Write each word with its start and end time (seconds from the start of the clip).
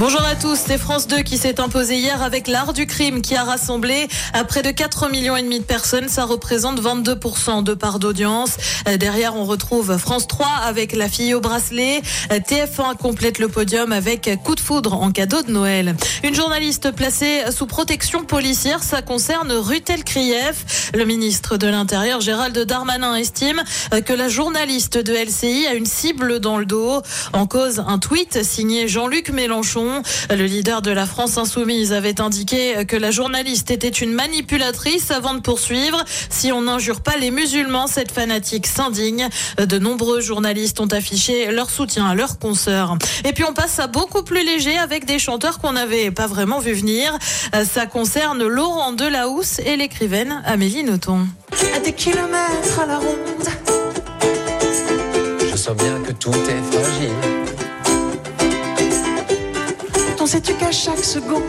Bonjour 0.00 0.24
à 0.24 0.34
tous, 0.34 0.58
c'est 0.66 0.76
France 0.76 1.06
2 1.06 1.18
qui 1.22 1.38
s'est 1.38 1.60
imposé 1.60 1.94
hier 1.94 2.20
avec 2.20 2.48
l'art 2.48 2.72
du 2.72 2.84
crime 2.84 3.22
qui 3.22 3.36
a 3.36 3.44
rassemblé 3.44 4.08
à 4.32 4.42
près 4.42 4.62
de 4.62 4.72
4 4.72 5.08
millions 5.08 5.36
et 5.36 5.42
demi 5.42 5.60
de 5.60 5.64
personnes. 5.64 6.08
Ça 6.08 6.24
représente 6.24 6.82
22% 6.82 7.62
de 7.62 7.74
part 7.74 8.00
d'audience. 8.00 8.56
Euh, 8.88 8.96
Derrière, 8.96 9.36
on 9.36 9.44
retrouve 9.44 9.96
France 9.96 10.26
3 10.26 10.48
avec 10.64 10.96
La 10.96 11.08
fille 11.08 11.32
au 11.32 11.40
bracelet. 11.40 12.02
Euh, 12.32 12.40
TF1 12.40 12.96
complète 12.96 13.38
le 13.38 13.46
podium 13.46 13.92
avec 13.92 14.28
Coup 14.42 14.56
de 14.56 14.60
foudre 14.60 14.94
en 14.94 15.12
cadeau 15.12 15.42
de 15.42 15.52
Noël. 15.52 15.94
Une 16.24 16.34
journaliste 16.34 16.90
placée 16.90 17.44
sous 17.52 17.66
protection 17.66 18.24
policière, 18.24 18.82
ça 18.82 19.00
concerne 19.00 19.52
Rutel 19.52 20.02
Krief. 20.02 20.90
Le 20.92 21.04
ministre 21.04 21.56
de 21.56 21.68
l'Intérieur, 21.68 22.20
Gérald 22.20 22.58
Darmanin, 22.58 23.14
estime 23.14 23.62
euh, 23.92 24.00
que 24.00 24.12
la 24.12 24.28
journaliste 24.28 24.98
de 24.98 25.14
LCI 25.14 25.68
a 25.68 25.74
une 25.74 25.86
cible 25.86 26.40
dans 26.40 26.58
le 26.58 26.66
dos. 26.66 27.00
En 27.32 27.46
cause, 27.46 27.84
un 27.86 28.00
tweet 28.00 28.42
signé 28.42 28.88
Jean-Luc 28.88 29.30
Mélenchon. 29.30 29.93
Le 30.30 30.44
leader 30.44 30.82
de 30.82 30.90
la 30.90 31.06
France 31.06 31.38
insoumise 31.38 31.92
avait 31.92 32.20
indiqué 32.20 32.84
que 32.86 32.96
la 32.96 33.10
journaliste 33.10 33.70
était 33.70 33.88
une 33.88 34.12
manipulatrice 34.12 35.10
avant 35.10 35.34
de 35.34 35.40
poursuivre. 35.40 36.02
Si 36.30 36.52
on 36.52 36.62
n'injure 36.62 37.00
pas 37.00 37.16
les 37.16 37.30
musulmans, 37.30 37.86
cette 37.86 38.12
fanatique 38.12 38.66
s'indigne. 38.66 39.28
De 39.58 39.78
nombreux 39.78 40.20
journalistes 40.20 40.80
ont 40.80 40.86
affiché 40.86 41.50
leur 41.52 41.70
soutien 41.70 42.06
à 42.06 42.14
leurs 42.14 42.38
consoeurs. 42.38 42.96
Et 43.24 43.32
puis 43.32 43.44
on 43.44 43.52
passe 43.52 43.78
à 43.78 43.86
beaucoup 43.86 44.22
plus 44.22 44.44
léger 44.44 44.76
avec 44.78 45.04
des 45.04 45.18
chanteurs 45.18 45.58
qu'on 45.58 45.72
n'avait 45.72 46.10
pas 46.10 46.26
vraiment 46.26 46.58
vu 46.58 46.72
venir. 46.72 47.16
Ça 47.64 47.86
concerne 47.86 48.44
Laurent 48.46 48.92
Delahousse 48.92 49.58
et 49.60 49.76
l'écrivaine 49.76 50.42
Amélie 50.44 50.84
Nothomb. 50.84 51.26
à 51.74 51.80
des 51.80 51.92
kilomètres 51.92 52.80
à 52.82 52.86
la 52.86 52.98
ronde. 52.98 53.48
Je 55.50 55.56
sens 55.56 55.76
bien 55.76 56.00
que 56.06 56.12
tout 56.12 56.32
est 56.32 56.72
fragile. 56.72 57.53
T'en 60.24 60.30
sais-tu 60.30 60.54
qu'à 60.54 60.72
chaque 60.72 61.04
seconde, 61.04 61.42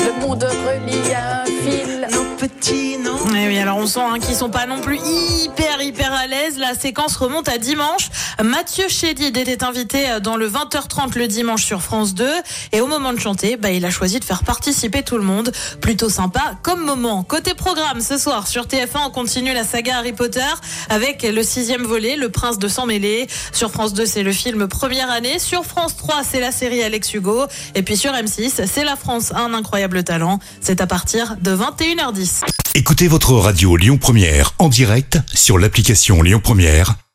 Le 0.00 0.20
monde 0.22 0.42
relie 0.42 1.12
à 1.12 1.42
un 1.42 1.44
fil? 1.44 2.08
nos 2.10 2.24
petits 2.38 2.96
noms. 2.96 3.18
Eh 3.36 3.46
oui, 3.48 3.58
alors 3.58 3.76
on 3.76 3.86
sent 3.86 4.00
hein, 4.00 4.18
qu'ils 4.18 4.34
sont 4.34 4.48
pas 4.48 4.64
non 4.64 4.80
plus 4.80 4.96
hyper 4.96 5.82
hyper 5.82 6.10
à 6.14 6.26
l'aise. 6.26 6.56
La 6.56 6.72
séquence 6.72 7.14
remonte 7.16 7.50
à 7.50 7.58
dimanche. 7.58 8.08
Mathieu 8.42 8.84
Chédid 8.88 9.36
était 9.36 9.64
invité 9.64 10.08
euh, 10.08 10.20
dans 10.20 10.36
le 10.36 10.48
20h30 10.48 11.18
le 11.18 11.26
dimanche 11.26 11.64
sur 11.64 11.82
France 11.82 12.14
2 12.14 12.24
et 12.72 12.80
au 12.80 12.86
moment 12.86 13.12
de 13.12 13.18
chanter, 13.18 13.56
bah, 13.56 13.70
il 13.70 13.84
a 13.84 13.90
choisi 13.90 14.20
de 14.20 14.24
faire 14.24 14.44
participer 14.44 15.02
tout 15.02 15.16
le 15.16 15.24
monde. 15.24 15.50
Plutôt 15.80 16.08
sympa 16.08 16.54
comme 16.62 16.84
moment. 16.84 17.24
Côté 17.24 17.54
programme, 17.54 18.00
ce 18.00 18.16
soir 18.16 18.46
sur 18.46 18.66
TF1, 18.66 19.06
on 19.06 19.10
continue 19.10 19.52
la 19.52 19.64
saga 19.64 19.96
Harry 19.96 20.12
Potter 20.12 20.40
avec 20.88 21.24
le 21.24 21.42
sixième 21.42 21.82
volet, 21.82 22.16
Le 22.16 22.28
Prince 22.28 22.58
de 22.58 22.68
sang 22.68 22.86
mêlé. 22.86 23.26
Sur 23.52 23.72
France 23.72 23.92
2, 23.92 24.06
c'est 24.06 24.22
le 24.22 24.32
film 24.32 24.68
Première 24.68 25.10
année. 25.10 25.40
Sur 25.40 25.64
France 25.64 25.96
3, 25.96 26.22
c'est 26.22 26.40
la 26.40 26.52
série 26.52 26.82
Alex 26.82 27.12
Hugo. 27.14 27.46
Et 27.74 27.82
puis 27.82 27.96
sur 27.96 28.12
M6, 28.12 28.66
c'est 28.66 28.84
La 28.84 28.94
France 28.94 29.32
un 29.34 29.52
incroyable 29.52 30.04
talent. 30.04 30.38
C'est 30.60 30.80
à 30.80 30.86
partir 30.86 31.36
de 31.40 31.56
21h10. 31.56 32.44
Écoutez 32.74 33.08
votre 33.08 33.32
radio 33.32 33.76
Lyon 33.76 33.98
Première 33.98 34.54
en 34.60 34.68
direct 34.68 35.18
sur 35.34 35.58
l'application 35.58 36.22
Lyon 36.22 36.40
Première, 36.40 36.94